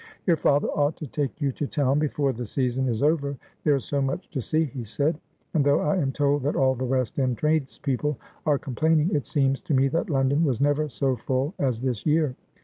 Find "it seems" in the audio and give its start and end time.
9.13-9.61